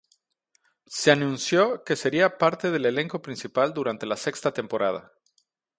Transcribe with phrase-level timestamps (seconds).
[0.87, 5.11] Se anunció que sería parte del elenco principal durante la sexta temporada.